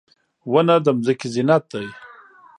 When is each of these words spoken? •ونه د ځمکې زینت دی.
•ونه 0.51 0.75
د 0.85 0.87
ځمکې 1.05 1.27
زینت 1.33 1.63
دی. 1.73 1.87